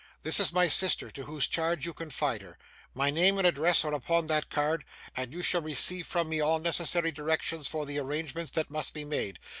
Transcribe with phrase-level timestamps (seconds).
[0.23, 2.57] This is my sister to whose charge you confide her.
[2.95, 4.83] My name and address are upon that card,
[5.15, 9.05] and you shall receive from me all necessary directions for the arrangements that must be
[9.05, 9.37] made.